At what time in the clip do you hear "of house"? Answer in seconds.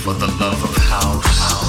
0.64-1.59